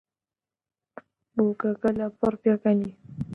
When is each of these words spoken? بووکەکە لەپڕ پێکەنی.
بووکەکە 1.35 1.89
لەپڕ 1.99 2.33
پێکەنی. 2.43 2.91